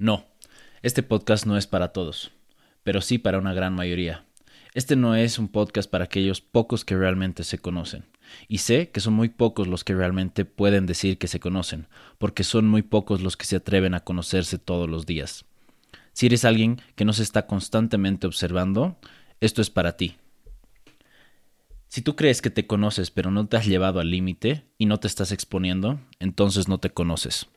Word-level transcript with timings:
No, 0.00 0.24
este 0.80 1.02
podcast 1.02 1.44
no 1.44 1.58
es 1.58 1.66
para 1.66 1.92
todos, 1.92 2.32
pero 2.82 3.02
sí 3.02 3.18
para 3.18 3.36
una 3.36 3.52
gran 3.52 3.74
mayoría. 3.74 4.24
Este 4.72 4.96
no 4.96 5.14
es 5.14 5.38
un 5.38 5.48
podcast 5.48 5.90
para 5.90 6.04
aquellos 6.04 6.40
pocos 6.40 6.86
que 6.86 6.96
realmente 6.96 7.44
se 7.44 7.58
conocen. 7.58 8.06
Y 8.48 8.58
sé 8.58 8.88
que 8.88 9.00
son 9.00 9.12
muy 9.12 9.28
pocos 9.28 9.68
los 9.68 9.84
que 9.84 9.94
realmente 9.94 10.46
pueden 10.46 10.86
decir 10.86 11.18
que 11.18 11.28
se 11.28 11.38
conocen, 11.38 11.86
porque 12.16 12.44
son 12.44 12.66
muy 12.66 12.80
pocos 12.80 13.20
los 13.20 13.36
que 13.36 13.44
se 13.44 13.56
atreven 13.56 13.92
a 13.92 14.00
conocerse 14.00 14.56
todos 14.56 14.88
los 14.88 15.04
días. 15.04 15.44
Si 16.14 16.24
eres 16.24 16.46
alguien 16.46 16.80
que 16.96 17.04
no 17.04 17.12
se 17.12 17.22
está 17.22 17.46
constantemente 17.46 18.26
observando, 18.26 18.96
esto 19.40 19.60
es 19.60 19.68
para 19.68 19.98
ti. 19.98 20.16
Si 21.88 22.00
tú 22.00 22.16
crees 22.16 22.40
que 22.40 22.48
te 22.48 22.66
conoces 22.66 23.10
pero 23.10 23.30
no 23.30 23.48
te 23.48 23.58
has 23.58 23.66
llevado 23.66 24.00
al 24.00 24.10
límite 24.10 24.64
y 24.78 24.86
no 24.86 24.98
te 24.98 25.08
estás 25.08 25.30
exponiendo, 25.30 26.00
entonces 26.20 26.68
no 26.68 26.78
te 26.78 26.88
conoces. 26.88 27.48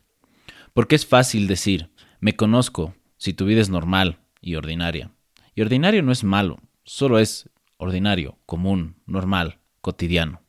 Porque 0.74 0.96
es 0.96 1.06
fácil 1.06 1.48
decir, 1.48 1.92
me 2.20 2.36
conozco, 2.36 2.96
si 3.18 3.34
tu 3.34 3.46
vida 3.46 3.62
es 3.62 3.70
normal 3.70 4.20
y 4.42 4.56
ordinaria. 4.56 5.12
Y 5.54 5.62
ordinario 5.62 6.02
no 6.02 6.12
es 6.12 6.24
malo, 6.24 6.60
solo 6.84 7.20
es 7.20 7.50
ordinario, 7.78 8.40
común, 8.48 8.96
normal, 9.06 9.60
cotidiano. 9.82 10.42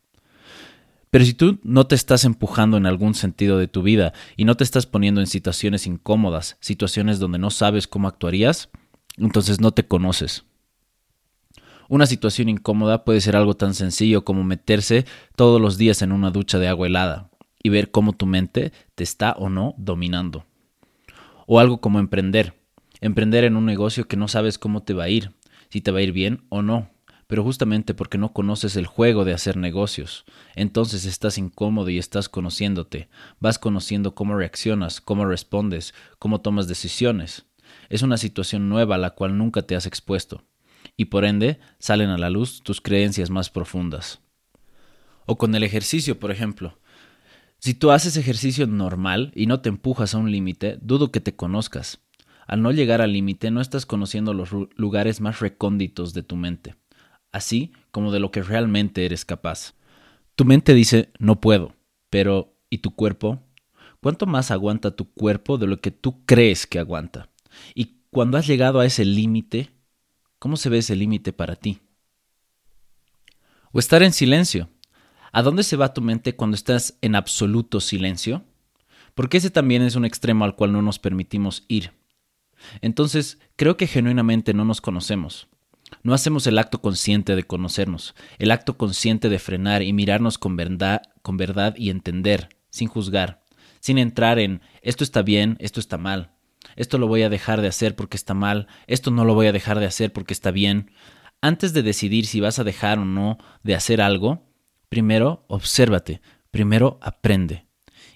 Pero 1.10 1.26
si 1.26 1.34
tú 1.34 1.60
no 1.62 1.86
te 1.86 1.94
estás 1.94 2.24
empujando 2.24 2.78
en 2.78 2.86
algún 2.86 3.14
sentido 3.14 3.58
de 3.58 3.68
tu 3.68 3.82
vida 3.82 4.14
y 4.36 4.46
no 4.46 4.56
te 4.56 4.64
estás 4.64 4.86
poniendo 4.86 5.20
en 5.20 5.26
situaciones 5.26 5.86
incómodas, 5.86 6.56
situaciones 6.58 7.18
donde 7.18 7.38
no 7.38 7.50
sabes 7.50 7.86
cómo 7.86 8.08
actuarías, 8.08 8.70
entonces 9.18 9.60
no 9.60 9.72
te 9.72 9.86
conoces. 9.86 10.44
Una 11.88 12.06
situación 12.06 12.48
incómoda 12.48 13.04
puede 13.04 13.20
ser 13.20 13.36
algo 13.36 13.54
tan 13.54 13.74
sencillo 13.74 14.24
como 14.24 14.42
meterse 14.42 15.04
todos 15.36 15.60
los 15.60 15.76
días 15.76 16.00
en 16.00 16.12
una 16.12 16.30
ducha 16.30 16.58
de 16.58 16.68
agua 16.68 16.86
helada 16.86 17.30
y 17.64 17.70
ver 17.70 17.90
cómo 17.90 18.12
tu 18.12 18.26
mente 18.26 18.72
te 18.94 19.02
está 19.02 19.32
o 19.32 19.48
no 19.48 19.74
dominando. 19.78 20.44
O 21.46 21.58
algo 21.58 21.80
como 21.80 21.98
emprender. 21.98 22.54
Emprender 23.00 23.42
en 23.42 23.56
un 23.56 23.64
negocio 23.64 24.06
que 24.06 24.18
no 24.18 24.28
sabes 24.28 24.58
cómo 24.58 24.82
te 24.82 24.92
va 24.92 25.04
a 25.04 25.08
ir, 25.08 25.32
si 25.70 25.80
te 25.80 25.90
va 25.90 25.98
a 25.98 26.02
ir 26.02 26.12
bien 26.12 26.44
o 26.50 26.62
no, 26.62 26.90
pero 27.26 27.42
justamente 27.42 27.94
porque 27.94 28.18
no 28.18 28.34
conoces 28.34 28.76
el 28.76 28.86
juego 28.86 29.24
de 29.24 29.32
hacer 29.32 29.56
negocios. 29.56 30.26
Entonces 30.54 31.06
estás 31.06 31.38
incómodo 31.38 31.88
y 31.88 31.98
estás 31.98 32.28
conociéndote, 32.28 33.08
vas 33.40 33.58
conociendo 33.58 34.14
cómo 34.14 34.36
reaccionas, 34.36 35.00
cómo 35.00 35.24
respondes, 35.24 35.94
cómo 36.18 36.42
tomas 36.42 36.68
decisiones. 36.68 37.46
Es 37.88 38.02
una 38.02 38.18
situación 38.18 38.68
nueva 38.68 38.96
a 38.96 38.98
la 38.98 39.10
cual 39.10 39.38
nunca 39.38 39.62
te 39.62 39.74
has 39.74 39.86
expuesto, 39.86 40.44
y 40.98 41.06
por 41.06 41.24
ende 41.24 41.60
salen 41.78 42.10
a 42.10 42.18
la 42.18 42.28
luz 42.28 42.62
tus 42.62 42.82
creencias 42.82 43.30
más 43.30 43.48
profundas. 43.48 44.20
O 45.24 45.38
con 45.38 45.54
el 45.54 45.62
ejercicio, 45.62 46.18
por 46.18 46.30
ejemplo. 46.30 46.78
Si 47.64 47.72
tú 47.72 47.92
haces 47.92 48.18
ejercicio 48.18 48.66
normal 48.66 49.32
y 49.34 49.46
no 49.46 49.62
te 49.62 49.70
empujas 49.70 50.14
a 50.14 50.18
un 50.18 50.30
límite, 50.30 50.76
dudo 50.82 51.10
que 51.10 51.20
te 51.20 51.34
conozcas. 51.34 51.98
Al 52.46 52.60
no 52.60 52.72
llegar 52.72 53.00
al 53.00 53.14
límite, 53.14 53.50
no 53.50 53.62
estás 53.62 53.86
conociendo 53.86 54.34
los 54.34 54.50
lugares 54.76 55.22
más 55.22 55.40
recónditos 55.40 56.12
de 56.12 56.22
tu 56.22 56.36
mente, 56.36 56.74
así 57.32 57.72
como 57.90 58.12
de 58.12 58.20
lo 58.20 58.30
que 58.30 58.42
realmente 58.42 59.06
eres 59.06 59.24
capaz. 59.24 59.72
Tu 60.34 60.44
mente 60.44 60.74
dice, 60.74 61.10
no 61.18 61.40
puedo, 61.40 61.74
pero 62.10 62.54
¿y 62.68 62.78
tu 62.82 62.94
cuerpo? 62.94 63.42
¿Cuánto 64.02 64.26
más 64.26 64.50
aguanta 64.50 64.94
tu 64.94 65.10
cuerpo 65.14 65.56
de 65.56 65.66
lo 65.66 65.80
que 65.80 65.90
tú 65.90 66.22
crees 66.26 66.66
que 66.66 66.78
aguanta? 66.78 67.30
Y 67.74 67.96
cuando 68.10 68.36
has 68.36 68.46
llegado 68.46 68.80
a 68.80 68.84
ese 68.84 69.06
límite, 69.06 69.70
¿cómo 70.38 70.58
se 70.58 70.68
ve 70.68 70.76
ese 70.76 70.96
límite 70.96 71.32
para 71.32 71.56
ti? 71.56 71.80
O 73.72 73.78
estar 73.78 74.02
en 74.02 74.12
silencio. 74.12 74.68
¿A 75.36 75.42
dónde 75.42 75.64
se 75.64 75.74
va 75.74 75.92
tu 75.92 76.00
mente 76.00 76.36
cuando 76.36 76.54
estás 76.54 76.96
en 77.00 77.16
absoluto 77.16 77.80
silencio? 77.80 78.44
Porque 79.16 79.38
ese 79.38 79.50
también 79.50 79.82
es 79.82 79.96
un 79.96 80.04
extremo 80.04 80.44
al 80.44 80.54
cual 80.54 80.70
no 80.70 80.80
nos 80.80 81.00
permitimos 81.00 81.64
ir. 81.66 81.90
Entonces, 82.82 83.40
creo 83.56 83.76
que 83.76 83.88
genuinamente 83.88 84.54
no 84.54 84.64
nos 84.64 84.80
conocemos. 84.80 85.48
No 86.04 86.14
hacemos 86.14 86.46
el 86.46 86.56
acto 86.56 86.80
consciente 86.80 87.34
de 87.34 87.42
conocernos, 87.42 88.14
el 88.38 88.52
acto 88.52 88.78
consciente 88.78 89.28
de 89.28 89.40
frenar 89.40 89.82
y 89.82 89.92
mirarnos 89.92 90.38
con 90.38 90.54
verdad, 90.54 91.02
con 91.22 91.36
verdad 91.36 91.74
y 91.76 91.90
entender, 91.90 92.50
sin 92.70 92.86
juzgar, 92.86 93.42
sin 93.80 93.98
entrar 93.98 94.38
en 94.38 94.60
esto 94.82 95.02
está 95.02 95.22
bien, 95.22 95.56
esto 95.58 95.80
está 95.80 95.98
mal, 95.98 96.30
esto 96.76 96.96
lo 96.96 97.08
voy 97.08 97.22
a 97.22 97.28
dejar 97.28 97.60
de 97.60 97.66
hacer 97.66 97.96
porque 97.96 98.16
está 98.16 98.34
mal, 98.34 98.68
esto 98.86 99.10
no 99.10 99.24
lo 99.24 99.34
voy 99.34 99.48
a 99.48 99.52
dejar 99.52 99.80
de 99.80 99.86
hacer 99.86 100.12
porque 100.12 100.32
está 100.32 100.52
bien. 100.52 100.92
Antes 101.40 101.72
de 101.72 101.82
decidir 101.82 102.26
si 102.26 102.38
vas 102.38 102.60
a 102.60 102.64
dejar 102.64 103.00
o 103.00 103.04
no 103.04 103.38
de 103.64 103.74
hacer 103.74 104.00
algo, 104.00 104.53
Primero, 104.94 105.44
obsérvate. 105.48 106.20
Primero, 106.52 107.00
aprende. 107.02 107.66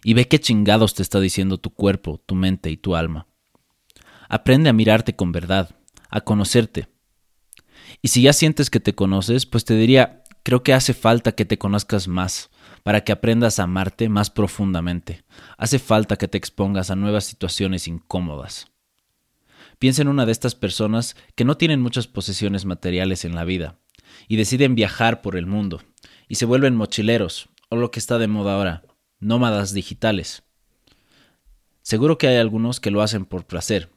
Y 0.04 0.14
ve 0.14 0.28
qué 0.28 0.38
chingados 0.38 0.94
te 0.94 1.02
está 1.02 1.18
diciendo 1.18 1.58
tu 1.58 1.70
cuerpo, 1.70 2.22
tu 2.24 2.36
mente 2.36 2.70
y 2.70 2.76
tu 2.76 2.94
alma. 2.94 3.26
Aprende 4.28 4.70
a 4.70 4.72
mirarte 4.72 5.16
con 5.16 5.32
verdad, 5.32 5.74
a 6.08 6.20
conocerte. 6.20 6.86
Y 8.00 8.06
si 8.06 8.22
ya 8.22 8.32
sientes 8.32 8.70
que 8.70 8.78
te 8.78 8.94
conoces, 8.94 9.44
pues 9.44 9.64
te 9.64 9.74
diría, 9.74 10.22
creo 10.44 10.62
que 10.62 10.72
hace 10.72 10.94
falta 10.94 11.32
que 11.32 11.44
te 11.44 11.58
conozcas 11.58 12.06
más, 12.06 12.48
para 12.84 13.02
que 13.02 13.10
aprendas 13.10 13.58
a 13.58 13.64
amarte 13.64 14.08
más 14.08 14.30
profundamente. 14.30 15.24
Hace 15.56 15.80
falta 15.80 16.14
que 16.14 16.28
te 16.28 16.38
expongas 16.38 16.92
a 16.92 16.94
nuevas 16.94 17.24
situaciones 17.24 17.88
incómodas. 17.88 18.68
Piensa 19.80 20.02
en 20.02 20.06
una 20.06 20.26
de 20.26 20.30
estas 20.30 20.54
personas 20.54 21.16
que 21.34 21.44
no 21.44 21.56
tienen 21.56 21.82
muchas 21.82 22.06
posesiones 22.06 22.66
materiales 22.66 23.24
en 23.24 23.34
la 23.34 23.42
vida 23.42 23.80
y 24.28 24.36
deciden 24.36 24.76
viajar 24.76 25.22
por 25.22 25.34
el 25.34 25.46
mundo 25.46 25.80
y 26.28 26.36
se 26.36 26.44
vuelven 26.44 26.76
mochileros, 26.76 27.48
o 27.70 27.76
lo 27.76 27.90
que 27.90 27.98
está 27.98 28.18
de 28.18 28.28
moda 28.28 28.54
ahora, 28.54 28.84
nómadas 29.18 29.72
digitales. 29.72 30.42
Seguro 31.82 32.18
que 32.18 32.28
hay 32.28 32.36
algunos 32.36 32.80
que 32.80 32.90
lo 32.90 33.02
hacen 33.02 33.24
por 33.24 33.46
placer, 33.46 33.90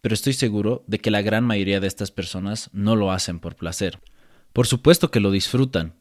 pero 0.00 0.14
estoy 0.14 0.34
seguro 0.34 0.84
de 0.86 0.98
que 1.00 1.10
la 1.10 1.22
gran 1.22 1.44
mayoría 1.44 1.80
de 1.80 1.86
estas 1.86 2.10
personas 2.10 2.70
no 2.72 2.94
lo 2.94 3.10
hacen 3.10 3.40
por 3.40 3.56
placer. 3.56 4.00
Por 4.52 4.66
supuesto 4.66 5.10
que 5.10 5.20
lo 5.20 5.30
disfrutan, 5.30 5.94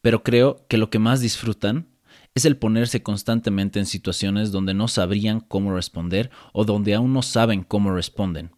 pero 0.00 0.22
creo 0.22 0.64
que 0.68 0.78
lo 0.78 0.88
que 0.90 0.98
más 0.98 1.20
disfrutan 1.20 1.88
es 2.34 2.44
el 2.44 2.56
ponerse 2.56 3.02
constantemente 3.02 3.78
en 3.78 3.86
situaciones 3.86 4.52
donde 4.52 4.74
no 4.74 4.88
sabrían 4.88 5.40
cómo 5.40 5.74
responder 5.74 6.30
o 6.52 6.64
donde 6.64 6.94
aún 6.94 7.12
no 7.12 7.22
saben 7.22 7.62
cómo 7.64 7.92
responden. 7.92 8.52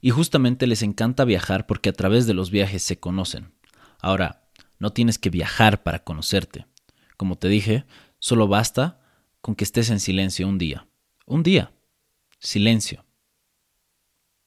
Y 0.00 0.10
justamente 0.10 0.66
les 0.66 0.82
encanta 0.82 1.24
viajar 1.24 1.66
porque 1.66 1.88
a 1.88 1.94
través 1.94 2.26
de 2.26 2.34
los 2.34 2.50
viajes 2.50 2.82
se 2.82 2.98
conocen. 2.98 3.52
Ahora, 4.00 4.43
no 4.84 4.92
tienes 4.92 5.18
que 5.18 5.30
viajar 5.30 5.82
para 5.82 6.04
conocerte. 6.04 6.66
Como 7.16 7.36
te 7.36 7.48
dije, 7.48 7.86
solo 8.18 8.48
basta 8.48 9.00
con 9.40 9.54
que 9.54 9.64
estés 9.64 9.88
en 9.88 9.98
silencio 9.98 10.46
un 10.46 10.58
día. 10.58 10.86
Un 11.24 11.42
día. 11.42 11.72
Silencio. 12.38 13.02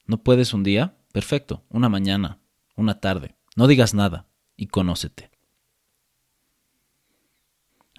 ¿No 0.06 0.22
puedes 0.22 0.54
un 0.54 0.62
día? 0.62 0.96
Perfecto. 1.12 1.64
Una 1.70 1.90
mañana. 1.90 2.38
Una 2.76 3.00
tarde. 3.00 3.34
No 3.56 3.66
digas 3.66 3.96
nada 3.96 4.28
y 4.56 4.68
conócete. 4.68 5.32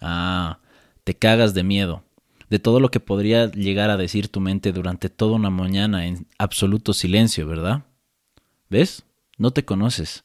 Ah, 0.01 0.61
te 1.03 1.15
cagas 1.15 1.55
de 1.55 1.65
miedo, 1.65 2.05
de 2.51 2.61
todo 2.61 2.79
lo 2.79 2.93
que 2.93 3.01
podría 3.01 3.51
llegar 3.51 3.91
a 3.91 3.97
decir 3.97 4.29
tu 4.29 4.39
mente 4.39 4.71
durante 4.71 5.09
toda 5.09 5.35
una 5.35 5.51
mañana 5.51 6.07
en 6.07 6.29
absoluto 6.39 6.93
silencio, 6.93 7.49
¿verdad? 7.49 7.83
¿Ves? 8.71 9.03
No 9.39 9.51
te 9.51 9.65
conoces. 9.65 10.23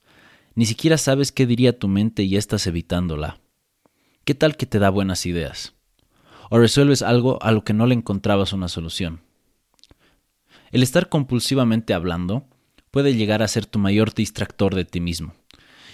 Ni 0.56 0.66
siquiera 0.66 0.98
sabes 0.98 1.32
qué 1.32 1.48
diría 1.48 1.80
tu 1.80 1.88
mente 1.88 2.24
y 2.24 2.38
estás 2.38 2.68
evitándola. 2.68 3.40
¿Qué 4.24 4.36
tal 4.36 4.56
que 4.56 4.68
te 4.68 4.78
da 4.78 4.90
buenas 4.90 5.26
ideas? 5.26 5.74
O 6.50 6.60
resuelves 6.60 7.02
algo 7.02 7.42
a 7.42 7.52
lo 7.52 7.64
que 7.64 7.74
no 7.74 7.88
le 7.88 7.96
encontrabas 7.96 8.54
una 8.54 8.68
solución. 8.68 9.22
El 10.72 10.84
estar 10.84 11.10
compulsivamente 11.10 11.94
hablando 11.94 12.46
puede 12.92 13.16
llegar 13.16 13.42
a 13.42 13.48
ser 13.48 13.66
tu 13.66 13.80
mayor 13.80 14.14
distractor 14.14 14.76
de 14.76 14.86
ti 14.86 15.00
mismo. 15.00 15.34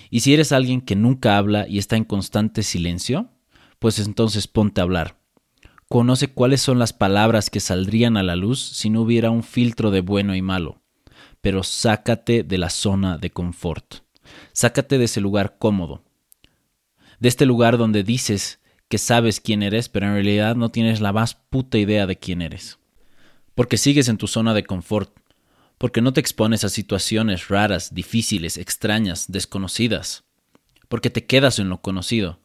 Y 0.09 0.21
si 0.21 0.33
eres 0.33 0.51
alguien 0.51 0.81
que 0.81 0.95
nunca 0.95 1.37
habla 1.37 1.65
y 1.67 1.77
está 1.77 1.95
en 1.95 2.03
constante 2.03 2.63
silencio, 2.63 3.29
pues 3.79 3.99
entonces 3.99 4.47
ponte 4.47 4.81
a 4.81 4.83
hablar. 4.83 5.17
Conoce 5.87 6.27
cuáles 6.27 6.61
son 6.61 6.79
las 6.79 6.91
palabras 6.91 7.49
que 7.49 7.61
saldrían 7.61 8.17
a 8.17 8.23
la 8.23 8.35
luz 8.35 8.59
si 8.59 8.89
no 8.89 9.01
hubiera 9.01 9.31
un 9.31 9.43
filtro 9.43 9.89
de 9.89 10.01
bueno 10.01 10.35
y 10.35 10.41
malo, 10.41 10.81
pero 11.39 11.63
sácate 11.63 12.43
de 12.43 12.57
la 12.57 12.69
zona 12.69 13.17
de 13.17 13.29
confort. 13.29 14.03
Sácate 14.53 14.97
de 14.97 15.05
ese 15.05 15.21
lugar 15.21 15.57
cómodo, 15.57 16.03
de 17.19 17.29
este 17.29 17.45
lugar 17.45 17.77
donde 17.77 18.03
dices 18.03 18.59
que 18.87 18.97
sabes 18.97 19.39
quién 19.39 19.61
eres, 19.63 19.87
pero 19.89 20.07
en 20.07 20.13
realidad 20.13 20.55
no 20.55 20.69
tienes 20.69 20.99
la 20.99 21.13
más 21.13 21.35
puta 21.35 21.77
idea 21.77 22.07
de 22.07 22.17
quién 22.17 22.41
eres. 22.41 22.79
Porque 23.55 23.77
sigues 23.77 24.07
en 24.07 24.17
tu 24.17 24.27
zona 24.27 24.53
de 24.53 24.63
confort, 24.63 25.11
porque 25.77 26.01
no 26.01 26.11
te 26.11 26.19
expones 26.19 26.63
a 26.63 26.69
situaciones 26.69 27.47
raras, 27.47 27.93
difíciles, 27.93 28.57
extrañas, 28.57 29.31
desconocidas, 29.31 30.25
porque 30.87 31.09
te 31.09 31.25
quedas 31.25 31.59
en 31.59 31.69
lo 31.69 31.81
conocido, 31.81 32.39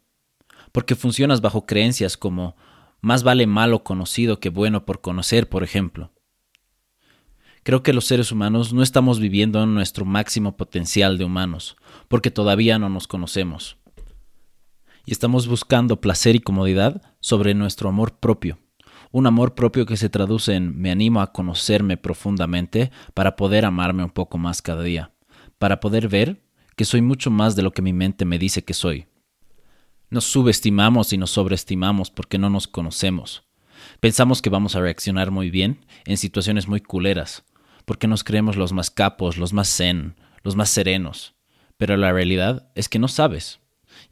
porque 0.71 0.95
funcionas 0.95 1.41
bajo 1.41 1.67
creencias 1.67 2.17
como 2.17 2.57
más 3.01 3.23
vale 3.23 3.47
malo 3.47 3.85
conocido 3.85 4.41
que 4.41 4.51
bueno 4.51 4.85
por 4.87 5.01
conocer, 5.01 5.49
por 5.49 5.63
ejemplo. 5.63 6.14
Creo 7.65 7.83
que 7.83 7.95
los 7.95 8.05
seres 8.05 8.31
humanos 8.31 8.75
no 8.75 8.83
estamos 8.83 9.21
viviendo 9.21 9.63
en 9.63 9.73
nuestro 9.73 10.05
máximo 10.05 10.55
potencial 10.55 11.17
de 11.17 11.25
humanos, 11.25 11.79
porque 12.09 12.31
todavía 12.31 12.79
no 12.79 12.91
nos 12.91 13.09
conocemos. 13.09 13.79
Y 15.07 15.13
estamos 15.13 15.49
buscando 15.49 15.99
placer 15.99 16.37
y 16.37 16.41
comodidad 16.41 17.01
sobre 17.21 17.55
nuestro 17.55 17.89
amor 17.89 18.19
propio, 18.19 18.59
Un 19.13 19.27
amor 19.27 19.55
propio 19.55 19.87
que 19.87 19.97
se 19.97 20.11
traduce 20.11 20.55
en 20.55 20.77
me 20.77 20.91
animo 20.91 21.21
a 21.21 21.33
conocerme 21.33 21.97
profundamente 21.97 22.91
para 23.15 23.37
poder 23.37 23.65
amarme 23.65 24.03
un 24.03 24.11
poco 24.11 24.39
más 24.39 24.61
cada 24.61 24.83
día, 24.83 25.13
para 25.59 25.81
poder 25.81 26.09
ver 26.09 26.45
que 26.77 26.85
soy 26.85 27.01
mucho 27.01 27.31
más 27.31 27.55
de 27.57 27.63
lo 27.63 27.71
que 27.71 27.81
mi 27.81 27.93
mente 27.93 28.25
me 28.25 28.41
dice 28.41 28.65
que 28.65 28.75
soy. 28.75 29.07
Nos 30.11 30.25
subestimamos 30.25 31.13
y 31.13 31.17
nos 31.17 31.31
sobreestimamos 31.31 32.11
porque 32.11 32.39
no 32.39 32.51
nos 32.51 32.67
conocemos. 32.67 33.45
Pensamos 34.01 34.43
que 34.43 34.51
vamos 34.51 34.75
a 34.75 34.81
reaccionar 34.81 35.31
muy 35.31 35.49
bien 35.49 35.87
en 36.07 36.17
situaciones 36.17 36.67
muy 36.67 36.81
culeras, 36.81 37.45
porque 37.85 38.07
nos 38.07 38.25
creemos 38.25 38.57
los 38.57 38.73
más 38.73 38.91
capos, 38.91 39.37
los 39.37 39.53
más 39.53 39.69
zen, 39.69 40.17
los 40.43 40.57
más 40.57 40.71
serenos. 40.71 41.35
Pero 41.77 41.97
la 41.97 42.13
realidad 42.13 42.71
es 42.75 42.89
que 42.89 42.99
no 42.99 43.09
sabes. 43.09 43.61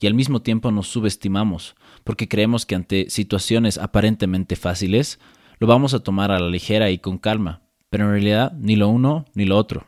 Y 0.00 0.06
al 0.06 0.14
mismo 0.14 0.42
tiempo 0.42 0.70
nos 0.70 0.88
subestimamos, 0.88 1.74
porque 2.04 2.28
creemos 2.28 2.66
que 2.66 2.74
ante 2.74 3.10
situaciones 3.10 3.78
aparentemente 3.78 4.56
fáciles, 4.56 5.18
lo 5.58 5.66
vamos 5.66 5.94
a 5.94 6.00
tomar 6.00 6.30
a 6.32 6.40
la 6.40 6.48
ligera 6.48 6.90
y 6.90 6.98
con 6.98 7.18
calma, 7.18 7.62
pero 7.88 8.04
en 8.04 8.10
realidad 8.10 8.52
ni 8.58 8.76
lo 8.76 8.88
uno 8.88 9.26
ni 9.34 9.44
lo 9.44 9.56
otro. 9.56 9.86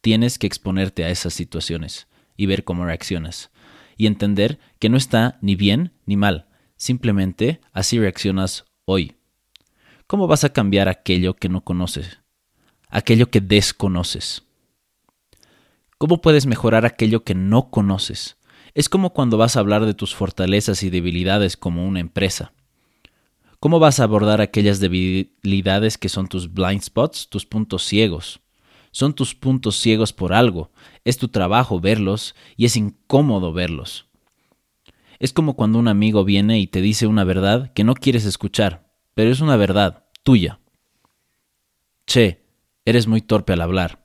Tienes 0.00 0.38
que 0.38 0.46
exponerte 0.46 1.04
a 1.04 1.10
esas 1.10 1.34
situaciones 1.34 2.08
y 2.36 2.46
ver 2.46 2.64
cómo 2.64 2.84
reaccionas, 2.84 3.50
y 3.96 4.06
entender 4.06 4.58
que 4.78 4.88
no 4.88 4.96
está 4.96 5.38
ni 5.40 5.54
bien 5.54 5.92
ni 6.06 6.16
mal, 6.16 6.48
simplemente 6.76 7.60
así 7.72 7.98
reaccionas 7.98 8.64
hoy. 8.84 9.16
¿Cómo 10.06 10.26
vas 10.26 10.44
a 10.44 10.52
cambiar 10.52 10.88
aquello 10.88 11.34
que 11.34 11.48
no 11.48 11.62
conoces? 11.62 12.23
Aquello 12.94 13.28
que 13.28 13.40
desconoces. 13.40 14.44
¿Cómo 15.98 16.20
puedes 16.20 16.46
mejorar 16.46 16.86
aquello 16.86 17.24
que 17.24 17.34
no 17.34 17.68
conoces? 17.68 18.36
Es 18.72 18.88
como 18.88 19.12
cuando 19.12 19.36
vas 19.36 19.56
a 19.56 19.58
hablar 19.58 19.84
de 19.84 19.94
tus 19.94 20.14
fortalezas 20.14 20.84
y 20.84 20.90
debilidades 20.90 21.56
como 21.56 21.88
una 21.88 21.98
empresa. 21.98 22.52
¿Cómo 23.58 23.80
vas 23.80 23.98
a 23.98 24.04
abordar 24.04 24.40
aquellas 24.40 24.78
debilidades 24.78 25.98
que 25.98 26.08
son 26.08 26.28
tus 26.28 26.54
blind 26.54 26.82
spots, 26.82 27.28
tus 27.28 27.44
puntos 27.44 27.82
ciegos? 27.82 28.38
Son 28.92 29.12
tus 29.12 29.34
puntos 29.34 29.74
ciegos 29.74 30.12
por 30.12 30.32
algo, 30.32 30.70
es 31.04 31.18
tu 31.18 31.26
trabajo 31.26 31.80
verlos 31.80 32.36
y 32.56 32.64
es 32.64 32.76
incómodo 32.76 33.52
verlos. 33.52 34.06
Es 35.18 35.32
como 35.32 35.56
cuando 35.56 35.80
un 35.80 35.88
amigo 35.88 36.22
viene 36.24 36.60
y 36.60 36.68
te 36.68 36.80
dice 36.80 37.08
una 37.08 37.24
verdad 37.24 37.72
que 37.72 37.82
no 37.82 37.94
quieres 37.94 38.24
escuchar, 38.24 38.88
pero 39.14 39.32
es 39.32 39.40
una 39.40 39.56
verdad 39.56 40.04
tuya. 40.22 40.60
Che, 42.06 42.43
eres 42.84 43.06
muy 43.06 43.20
torpe 43.20 43.52
al 43.52 43.60
hablar. 43.60 44.04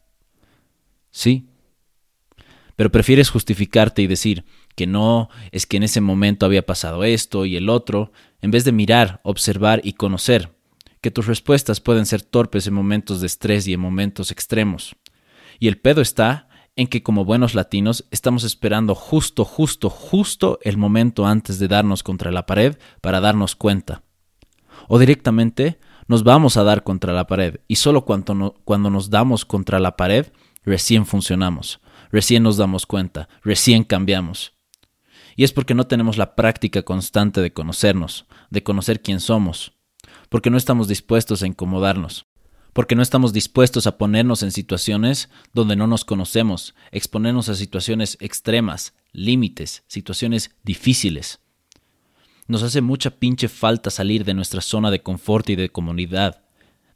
Sí, 1.12 1.50
pero 2.76 2.92
prefieres 2.92 3.30
justificarte 3.30 4.02
y 4.02 4.08
decir 4.08 4.46
que 4.76 4.88
no, 4.88 5.28
es 5.52 5.66
que 5.66 5.76
en 5.76 5.84
ese 5.84 6.00
momento 6.00 6.46
había 6.46 6.66
pasado 6.66 7.04
esto 7.04 7.46
y 7.46 7.58
el 7.58 7.68
otro, 7.68 8.14
en 8.42 8.52
vez 8.52 8.64
de 8.64 8.72
mirar, 8.72 9.20
observar 9.24 9.82
y 9.84 9.94
conocer, 9.94 10.56
que 11.02 11.12
tus 11.12 11.28
respuestas 11.28 11.82
pueden 11.82 12.06
ser 12.06 12.22
torpes 12.22 12.68
en 12.68 12.74
momentos 12.74 13.20
de 13.20 13.28
estrés 13.28 13.68
y 13.68 13.74
en 13.74 13.82
momentos 13.82 14.32
extremos. 14.32 14.96
Y 15.60 15.68
el 15.68 15.78
pedo 15.78 16.00
está 16.00 16.48
en 16.78 16.88
que 16.88 17.04
como 17.04 17.26
buenos 17.26 17.54
latinos 17.54 18.06
estamos 18.12 18.46
esperando 18.46 18.96
justo, 18.96 19.44
justo, 19.44 19.90
justo 19.90 20.60
el 20.62 20.78
momento 20.78 21.26
antes 21.28 21.60
de 21.60 21.68
darnos 21.68 22.02
contra 22.02 22.32
la 22.32 22.46
pared 22.46 22.78
para 23.02 23.20
darnos 23.20 23.58
cuenta. 23.58 24.04
O 24.88 25.00
directamente 25.00 25.80
nos 26.10 26.26
vamos 26.26 26.58
a 26.58 26.64
dar 26.64 26.84
contra 26.84 27.14
la 27.14 27.26
pared 27.26 27.62
y 27.70 27.78
solo 27.78 28.04
cuando, 28.04 28.58
cuando 28.66 28.90
nos 28.90 29.10
damos 29.10 29.46
contra 29.46 29.80
la 29.80 29.96
pared 29.96 30.28
recién 30.66 31.06
funcionamos 31.06 31.80
recién 32.12 32.44
nos 32.44 32.58
damos 32.58 32.86
cuenta, 32.86 33.30
recién 33.44 33.84
cambiamos. 33.84 34.54
Y 35.36 35.44
es 35.44 35.54
porque 35.54 35.74
no 35.74 35.88
tenemos 35.88 36.18
la 36.18 36.36
práctica 36.36 36.82
constante 36.82 37.42
de 37.42 37.54
conocernos, 37.54 38.26
de 38.50 38.64
conocer 38.64 39.02
quién 39.02 39.20
somos, 39.20 39.74
porque 40.30 40.50
no 40.50 40.58
estamos 40.58 40.88
dispuestos 40.88 41.44
a 41.44 41.48
incomodarnos, 41.48 42.26
porque 42.74 42.96
no 42.96 43.02
estamos 43.02 43.32
dispuestos 43.32 43.88
a 43.88 43.98
ponernos 43.98 44.44
en 44.44 44.52
situaciones 44.52 45.30
donde 45.54 45.76
no 45.76 45.88
nos 45.88 46.04
conocemos, 46.04 46.76
exponernos 46.92 47.48
a 47.50 47.56
situaciones 47.56 48.18
extremas, 48.20 48.94
límites, 49.12 49.84
situaciones 49.88 50.56
difíciles. 50.64 51.40
Nos 52.50 52.64
hace 52.64 52.82
mucha 52.82 53.12
pinche 53.12 53.48
falta 53.48 53.92
salir 53.92 54.26
de 54.26 54.34
nuestra 54.34 54.62
zona 54.62 54.90
de 54.90 55.04
confort 55.04 55.48
y 55.52 55.56
de 55.56 55.70
comunidad, 55.70 56.42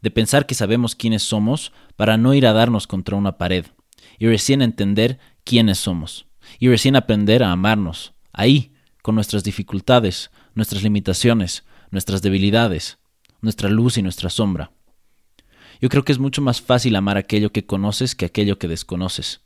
de 0.02 0.10
pensar 0.10 0.48
que 0.48 0.56
sabemos 0.56 0.96
quiénes 0.96 1.22
somos 1.22 1.72
para 1.96 2.18
no 2.18 2.34
ir 2.34 2.48
a 2.48 2.54
darnos 2.54 2.88
contra 2.88 3.16
una 3.16 3.38
pared 3.38 3.68
y 4.18 4.26
recién 4.26 4.64
entender 4.64 5.20
quiénes 5.44 5.78
somos 5.78 6.26
y 6.58 6.70
recién 6.70 6.96
aprender 6.96 7.44
a 7.44 7.52
amarnos, 7.52 8.14
ahí, 8.32 8.74
con 9.04 9.14
nuestras 9.14 9.44
dificultades, 9.44 10.32
nuestras 10.56 10.82
limitaciones, 10.82 11.66
nuestras 11.92 12.24
debilidades, 12.24 12.98
nuestra 13.42 13.70
luz 13.70 14.00
y 14.00 14.02
nuestra 14.02 14.32
sombra. 14.32 14.72
Yo 15.80 15.90
creo 15.90 16.04
que 16.04 16.14
es 16.14 16.20
mucho 16.20 16.42
más 16.42 16.62
fácil 16.62 16.96
amar 16.96 17.18
aquello 17.18 17.52
que 17.52 17.68
conoces 17.68 18.16
que 18.16 18.26
aquello 18.26 18.58
que 18.58 18.68
desconoces. 18.68 19.42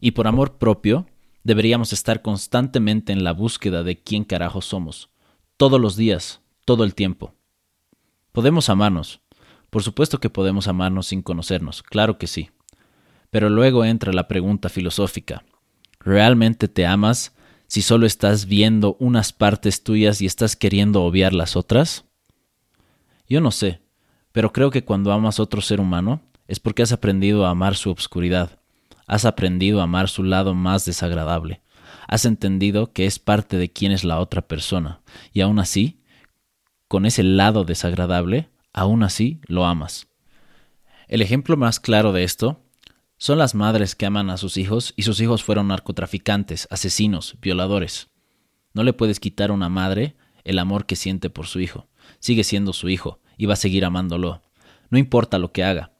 Y 0.00 0.10
por 0.10 0.26
amor 0.26 0.58
propio, 0.58 1.06
deberíamos 1.44 1.92
estar 1.92 2.20
constantemente 2.20 3.12
en 3.12 3.22
la 3.22 3.32
búsqueda 3.32 3.84
de 3.84 4.02
quién 4.02 4.24
carajo 4.24 4.60
somos, 4.60 5.11
todos 5.56 5.80
los 5.80 5.96
días, 5.96 6.40
todo 6.64 6.84
el 6.84 6.94
tiempo. 6.94 7.34
Podemos 8.32 8.68
amarnos. 8.68 9.20
Por 9.70 9.82
supuesto 9.82 10.20
que 10.20 10.30
podemos 10.30 10.68
amarnos 10.68 11.06
sin 11.06 11.22
conocernos, 11.22 11.82
claro 11.82 12.18
que 12.18 12.26
sí. 12.26 12.50
Pero 13.30 13.48
luego 13.48 13.84
entra 13.84 14.12
la 14.12 14.28
pregunta 14.28 14.68
filosófica. 14.68 15.44
¿Realmente 16.00 16.68
te 16.68 16.84
amas 16.84 17.34
si 17.66 17.80
solo 17.80 18.04
estás 18.04 18.46
viendo 18.46 18.96
unas 18.98 19.32
partes 19.32 19.82
tuyas 19.82 20.20
y 20.20 20.26
estás 20.26 20.56
queriendo 20.56 21.02
obviar 21.02 21.32
las 21.32 21.56
otras? 21.56 22.04
Yo 23.28 23.40
no 23.40 23.50
sé, 23.50 23.80
pero 24.32 24.52
creo 24.52 24.70
que 24.70 24.84
cuando 24.84 25.12
amas 25.12 25.38
a 25.38 25.42
otro 25.42 25.62
ser 25.62 25.80
humano 25.80 26.20
es 26.48 26.60
porque 26.60 26.82
has 26.82 26.92
aprendido 26.92 27.46
a 27.46 27.50
amar 27.50 27.76
su 27.76 27.90
obscuridad, 27.90 28.58
has 29.06 29.24
aprendido 29.24 29.80
a 29.80 29.84
amar 29.84 30.08
su 30.08 30.22
lado 30.22 30.54
más 30.54 30.84
desagradable, 30.84 31.62
has 32.08 32.24
entendido 32.24 32.92
que 32.92 33.06
es 33.06 33.18
parte 33.18 33.56
de 33.56 33.70
quién 33.70 33.92
es 33.92 34.04
la 34.04 34.18
otra 34.20 34.42
persona, 34.42 35.00
y 35.32 35.40
aún 35.40 35.58
así, 35.58 36.00
con 36.88 37.06
ese 37.06 37.22
lado 37.22 37.64
desagradable, 37.64 38.50
aún 38.72 39.02
así 39.02 39.40
lo 39.46 39.64
amas. 39.64 40.08
El 41.08 41.22
ejemplo 41.22 41.56
más 41.56 41.80
claro 41.80 42.12
de 42.12 42.24
esto 42.24 42.60
son 43.18 43.38
las 43.38 43.54
madres 43.54 43.94
que 43.94 44.06
aman 44.06 44.30
a 44.30 44.36
sus 44.36 44.56
hijos 44.56 44.94
y 44.96 45.02
sus 45.02 45.20
hijos 45.20 45.44
fueron 45.44 45.68
narcotraficantes, 45.68 46.66
asesinos, 46.70 47.36
violadores. 47.40 48.08
No 48.74 48.82
le 48.82 48.92
puedes 48.92 49.20
quitar 49.20 49.50
a 49.50 49.52
una 49.52 49.68
madre 49.68 50.16
el 50.44 50.58
amor 50.58 50.86
que 50.86 50.96
siente 50.96 51.30
por 51.30 51.46
su 51.46 51.60
hijo. 51.60 51.86
Sigue 52.18 52.44
siendo 52.44 52.72
su 52.72 52.88
hijo 52.88 53.20
y 53.36 53.46
va 53.46 53.52
a 53.52 53.56
seguir 53.56 53.84
amándolo. 53.84 54.42
No 54.90 54.98
importa 54.98 55.38
lo 55.38 55.52
que 55.52 55.64
haga. 55.64 55.92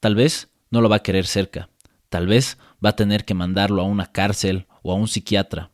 Tal 0.00 0.14
vez 0.14 0.50
no 0.70 0.80
lo 0.80 0.88
va 0.88 0.96
a 0.96 1.02
querer 1.02 1.26
cerca. 1.26 1.68
Tal 2.08 2.26
vez 2.26 2.58
va 2.84 2.90
a 2.90 2.96
tener 2.96 3.24
que 3.24 3.34
mandarlo 3.34 3.82
a 3.82 3.86
una 3.86 4.12
cárcel 4.12 4.66
o 4.86 4.92
a 4.92 4.94
un 4.94 5.08
psiquiatra. 5.08 5.72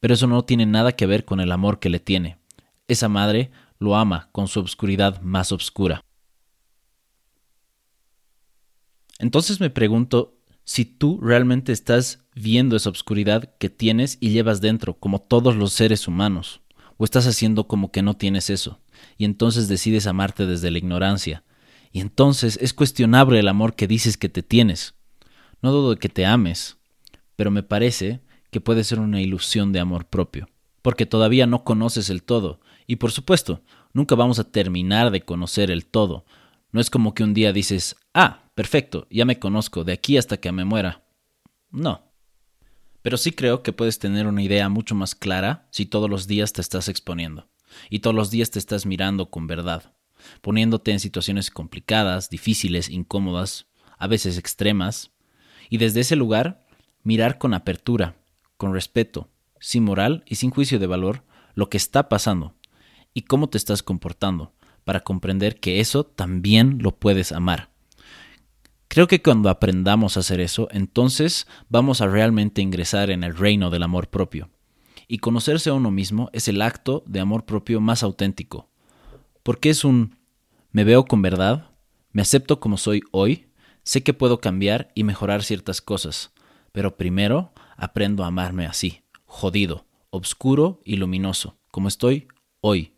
Pero 0.00 0.14
eso 0.14 0.26
no 0.26 0.44
tiene 0.44 0.64
nada 0.64 0.92
que 0.92 1.04
ver 1.04 1.26
con 1.26 1.40
el 1.40 1.52
amor 1.52 1.78
que 1.78 1.90
le 1.90 2.00
tiene. 2.00 2.38
Esa 2.88 3.08
madre 3.08 3.50
lo 3.78 3.96
ama 3.96 4.30
con 4.32 4.48
su 4.48 4.60
obscuridad 4.60 5.20
más 5.20 5.52
oscura. 5.52 6.02
Entonces 9.18 9.60
me 9.60 9.68
pregunto 9.68 10.38
si 10.64 10.86
tú 10.86 11.20
realmente 11.20 11.72
estás 11.72 12.24
viendo 12.34 12.76
esa 12.76 12.88
oscuridad 12.88 13.54
que 13.58 13.68
tienes 13.68 14.16
y 14.20 14.30
llevas 14.30 14.62
dentro, 14.62 14.94
como 14.98 15.20
todos 15.20 15.54
los 15.56 15.74
seres 15.74 16.08
humanos, 16.08 16.62
o 16.96 17.04
estás 17.04 17.26
haciendo 17.26 17.68
como 17.68 17.92
que 17.92 18.02
no 18.02 18.16
tienes 18.16 18.48
eso, 18.48 18.80
y 19.18 19.26
entonces 19.26 19.68
decides 19.68 20.06
amarte 20.06 20.46
desde 20.46 20.70
la 20.70 20.78
ignorancia, 20.78 21.44
y 21.92 22.00
entonces 22.00 22.58
es 22.62 22.72
cuestionable 22.72 23.38
el 23.38 23.48
amor 23.48 23.76
que 23.76 23.86
dices 23.86 24.16
que 24.16 24.30
te 24.30 24.42
tienes. 24.42 24.94
No 25.60 25.70
dudo 25.70 25.90
de 25.90 25.96
que 25.98 26.08
te 26.08 26.26
ames, 26.26 26.78
pero 27.36 27.50
me 27.50 27.62
parece 27.62 28.20
que 28.50 28.60
puede 28.60 28.84
ser 28.84 29.00
una 29.00 29.20
ilusión 29.20 29.72
de 29.72 29.80
amor 29.80 30.06
propio, 30.06 30.48
porque 30.82 31.06
todavía 31.06 31.46
no 31.46 31.64
conoces 31.64 32.10
el 32.10 32.22
todo, 32.22 32.60
y 32.86 32.96
por 32.96 33.10
supuesto, 33.10 33.62
nunca 33.92 34.14
vamos 34.14 34.38
a 34.38 34.50
terminar 34.50 35.10
de 35.10 35.22
conocer 35.22 35.70
el 35.70 35.86
todo. 35.86 36.24
No 36.70 36.80
es 36.80 36.90
como 36.90 37.14
que 37.14 37.24
un 37.24 37.34
día 37.34 37.52
dices, 37.52 37.96
ah, 38.12 38.50
perfecto, 38.54 39.06
ya 39.10 39.24
me 39.24 39.38
conozco, 39.38 39.84
de 39.84 39.92
aquí 39.92 40.16
hasta 40.16 40.36
que 40.36 40.52
me 40.52 40.64
muera. 40.64 41.04
No. 41.70 42.12
Pero 43.02 43.16
sí 43.16 43.32
creo 43.32 43.62
que 43.62 43.72
puedes 43.72 43.98
tener 43.98 44.26
una 44.26 44.42
idea 44.42 44.68
mucho 44.68 44.94
más 44.94 45.14
clara 45.14 45.68
si 45.70 45.86
todos 45.86 46.08
los 46.08 46.26
días 46.26 46.52
te 46.52 46.60
estás 46.60 46.88
exponiendo 46.88 47.48
y 47.90 48.00
todos 48.00 48.14
los 48.14 48.30
días 48.30 48.50
te 48.50 48.58
estás 48.58 48.86
mirando 48.86 49.30
con 49.30 49.46
verdad, 49.46 49.94
poniéndote 50.40 50.92
en 50.92 51.00
situaciones 51.00 51.50
complicadas, 51.50 52.30
difíciles, 52.30 52.88
incómodas, 52.88 53.66
a 53.98 54.06
veces 54.06 54.38
extremas, 54.38 55.10
y 55.70 55.78
desde 55.78 56.00
ese 56.00 56.16
lugar 56.16 56.63
mirar 57.04 57.38
con 57.38 57.54
apertura, 57.54 58.16
con 58.56 58.74
respeto, 58.74 59.28
sin 59.60 59.84
moral 59.84 60.24
y 60.26 60.34
sin 60.34 60.50
juicio 60.50 60.78
de 60.78 60.88
valor 60.88 61.22
lo 61.54 61.70
que 61.70 61.76
está 61.76 62.08
pasando 62.08 62.54
y 63.14 63.22
cómo 63.22 63.48
te 63.48 63.58
estás 63.58 63.84
comportando 63.84 64.52
para 64.82 65.00
comprender 65.00 65.60
que 65.60 65.78
eso 65.78 66.04
también 66.04 66.78
lo 66.82 66.96
puedes 66.96 67.30
amar 67.30 67.74
Creo 68.94 69.08
que 69.08 69.20
cuando 69.20 69.50
aprendamos 69.50 70.16
a 70.16 70.20
hacer 70.20 70.40
eso, 70.40 70.68
entonces 70.70 71.48
vamos 71.68 72.00
a 72.00 72.06
realmente 72.06 72.62
ingresar 72.62 73.10
en 73.10 73.24
el 73.24 73.36
reino 73.36 73.68
del 73.68 73.82
amor 73.82 74.08
propio. 74.08 74.50
Y 75.08 75.18
conocerse 75.18 75.70
a 75.70 75.74
uno 75.74 75.90
mismo 75.90 76.30
es 76.32 76.46
el 76.46 76.62
acto 76.62 77.02
de 77.08 77.18
amor 77.18 77.44
propio 77.44 77.80
más 77.80 78.04
auténtico, 78.04 78.70
Porque 79.42 79.68
es 79.68 79.84
un 79.84 80.16
me 80.70 80.84
veo 80.84 81.06
con 81.06 81.22
verdad, 81.22 81.72
me 82.12 82.22
acepto 82.22 82.60
como 82.60 82.76
soy 82.76 83.02
hoy, 83.10 83.48
sé 83.82 84.04
que 84.04 84.14
puedo 84.14 84.40
cambiar 84.40 84.92
y 84.94 85.02
mejorar 85.02 85.42
ciertas 85.42 85.80
cosas, 85.80 86.32
pero 86.74 86.96
primero 86.96 87.52
aprendo 87.76 88.24
a 88.24 88.26
amarme 88.26 88.66
así, 88.66 89.04
jodido, 89.26 89.86
obscuro 90.10 90.80
y 90.84 90.96
luminoso, 90.96 91.56
como 91.70 91.86
estoy 91.86 92.26
hoy. 92.60 92.94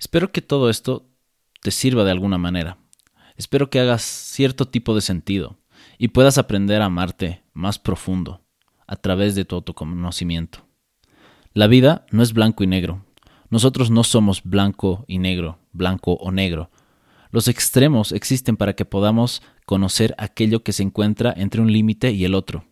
Espero 0.00 0.32
que 0.32 0.42
todo 0.42 0.70
esto 0.70 1.06
te 1.62 1.70
sirva 1.70 2.02
de 2.02 2.10
alguna 2.10 2.36
manera. 2.36 2.78
Espero 3.36 3.70
que 3.70 3.78
hagas 3.78 4.02
cierto 4.02 4.66
tipo 4.66 4.92
de 4.92 5.02
sentido 5.02 5.56
y 5.98 6.08
puedas 6.08 6.36
aprender 6.36 6.82
a 6.82 6.86
amarte 6.86 7.44
más 7.52 7.78
profundo 7.78 8.42
a 8.88 8.96
través 8.96 9.36
de 9.36 9.44
tu 9.44 9.54
autoconocimiento. 9.54 10.66
La 11.54 11.68
vida 11.68 12.06
no 12.10 12.24
es 12.24 12.32
blanco 12.32 12.64
y 12.64 12.66
negro. 12.66 13.04
Nosotros 13.50 13.88
no 13.92 14.02
somos 14.02 14.42
blanco 14.42 15.04
y 15.06 15.18
negro, 15.18 15.60
blanco 15.70 16.14
o 16.14 16.32
negro. 16.32 16.72
Los 17.30 17.48
extremos 17.48 18.12
existen 18.12 18.56
para 18.56 18.74
que 18.74 18.84
podamos 18.84 19.42
conocer 19.66 20.14
aquello 20.18 20.62
que 20.62 20.72
se 20.72 20.82
encuentra 20.82 21.34
entre 21.36 21.60
un 21.60 21.72
límite 21.72 22.12
y 22.12 22.24
el 22.24 22.34
otro. 22.34 22.64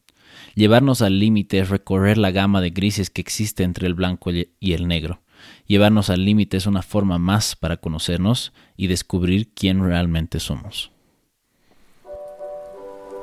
Llevarnos 0.54 1.02
al 1.02 1.18
límite 1.18 1.58
es 1.58 1.68
recorrer 1.68 2.16
la 2.16 2.30
gama 2.30 2.60
de 2.60 2.70
grises 2.70 3.10
que 3.10 3.20
existe 3.20 3.62
entre 3.62 3.86
el 3.86 3.94
blanco 3.94 4.30
y 4.30 4.72
el 4.72 4.88
negro. 4.88 5.20
Llevarnos 5.66 6.08
al 6.08 6.25
límite 6.25 6.56
es 6.56 6.66
una 6.66 6.82
forma 6.82 7.18
más 7.18 7.56
para 7.56 7.76
conocernos 7.76 8.52
y 8.76 8.86
descubrir 8.86 9.52
quién 9.52 9.82
realmente 9.82 10.40
somos. 10.40 10.90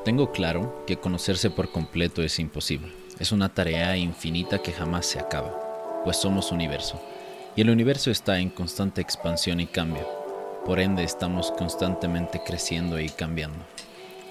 Tengo 0.06 0.32
claro 0.32 0.84
que 0.86 0.98
conocerse 0.98 1.50
por 1.50 1.72
completo 1.72 2.22
es 2.22 2.38
imposible. 2.38 2.92
Es 3.20 3.32
una 3.32 3.50
tarea 3.50 3.96
infinita 3.98 4.62
que 4.62 4.74
jamás 4.74 5.06
se 5.06 5.20
acaba, 5.20 6.02
pues 6.04 6.18
somos 6.18 6.52
universo. 6.52 7.02
Y 7.56 7.62
el 7.62 7.70
universo 7.70 8.12
está 8.12 8.40
en 8.40 8.50
constante 8.50 9.02
expansión 9.02 9.60
y 9.60 9.66
cambio. 9.66 10.23
Por 10.66 10.80
ende 10.80 11.04
estamos 11.04 11.52
constantemente 11.52 12.42
creciendo 12.46 13.00
y 13.00 13.10
cambiando. 13.10 13.66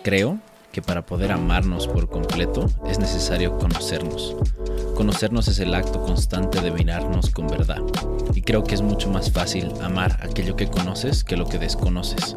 Creo 0.02 0.38
que 0.72 0.80
para 0.80 1.04
poder 1.04 1.30
amarnos 1.30 1.86
por 1.86 2.08
completo 2.08 2.70
es 2.88 2.98
necesario 2.98 3.58
conocernos. 3.58 4.34
Conocernos 4.94 5.48
es 5.48 5.58
el 5.58 5.74
acto 5.74 6.02
constante 6.02 6.62
de 6.62 6.70
mirarnos 6.70 7.28
con 7.30 7.48
verdad. 7.48 7.82
Y 8.34 8.40
creo 8.40 8.64
que 8.64 8.74
es 8.74 8.80
mucho 8.80 9.10
más 9.10 9.30
fácil 9.30 9.70
amar 9.82 10.18
aquello 10.22 10.56
que 10.56 10.68
conoces 10.68 11.22
que 11.22 11.36
lo 11.36 11.46
que 11.46 11.58
desconoces. 11.58 12.36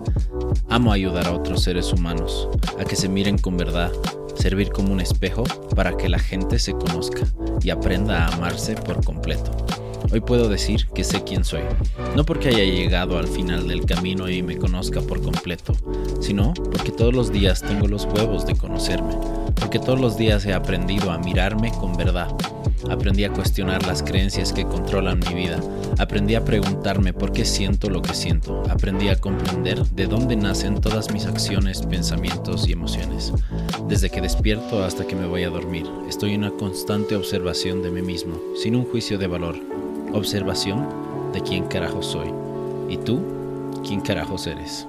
Amo 0.70 0.92
ayudar 0.92 1.28
a 1.28 1.34
otros 1.34 1.64
seres 1.64 1.94
humanos 1.94 2.50
a 2.78 2.84
que 2.84 2.98
se 2.98 3.08
miren 3.08 3.38
con 3.38 3.56
verdad, 3.56 3.92
servir 4.36 4.72
como 4.72 4.92
un 4.92 5.00
espejo 5.00 5.46
para 5.74 5.96
que 5.96 6.10
la 6.10 6.20
gente 6.20 6.60
se 6.60 6.74
conozca 6.74 7.22
y 7.62 7.70
aprenda 7.70 8.26
a 8.26 8.36
amarse 8.36 8.76
por 8.76 9.04
completo. 9.06 9.65
Hoy 10.16 10.22
puedo 10.22 10.48
decir 10.48 10.88
que 10.96 11.04
sé 11.04 11.26
quién 11.26 11.44
soy, 11.44 11.64
no 12.16 12.24
porque 12.24 12.48
haya 12.48 12.64
llegado 12.64 13.18
al 13.18 13.28
final 13.28 13.68
del 13.68 13.86
camino 13.86 14.30
y 14.30 14.42
me 14.42 14.58
conozca 14.58 15.02
por 15.02 15.22
completo, 15.22 15.74
sino 16.22 16.54
porque 16.54 16.94
todos 16.94 17.14
los 17.14 17.34
días 17.34 17.62
tengo 17.62 17.90
los 17.90 18.06
huevos 18.06 18.46
de 18.46 18.56
conocerme, 18.56 19.14
porque 19.56 19.78
todos 19.78 20.00
los 20.00 20.16
días 20.16 20.46
he 20.46 20.54
aprendido 20.54 21.12
a 21.12 21.18
mirarme 21.18 21.74
con 21.74 21.98
verdad. 21.98 22.30
Aprendí 22.90 23.26
a 23.26 23.34
cuestionar 23.34 23.86
las 23.86 24.04
creencias 24.04 24.54
que 24.54 24.64
controlan 24.64 25.20
mi 25.20 25.34
vida. 25.34 25.60
Aprendí 25.98 26.36
a 26.36 26.46
preguntarme 26.46 27.12
por 27.12 27.34
qué 27.34 27.44
siento 27.44 27.90
lo 27.90 28.02
que 28.02 28.14
siento. 28.14 28.64
Aprendí 28.70 29.10
a 29.10 29.20
comprender 29.20 29.84
de 29.84 30.08
dónde 30.08 30.38
nacen 30.38 30.80
todas 30.80 31.12
mis 31.12 31.26
acciones, 31.26 31.82
pensamientos 31.82 32.70
y 32.70 32.72
emociones. 32.72 33.34
Desde 33.90 34.10
que 34.10 34.22
despierto 34.22 34.82
hasta 34.82 35.06
que 35.06 35.18
me 35.18 35.28
voy 35.28 35.44
a 35.44 35.50
dormir, 35.50 35.86
estoy 36.08 36.36
en 36.36 36.46
una 36.46 36.52
constante 36.52 37.18
observación 37.18 37.84
de 37.84 37.92
mí 37.92 38.02
mismo, 38.02 38.40
sin 38.56 38.78
un 38.78 38.86
juicio 38.86 39.18
de 39.18 39.28
valor 39.28 39.85
observación 40.16 40.88
de 41.34 41.42
quién 41.42 41.66
carajo 41.66 42.02
soy. 42.02 42.34
¿Y 42.90 42.98
tú? 42.98 43.20
¿Quién 43.86 44.02
carajos 44.02 44.48
eres? 44.48 44.88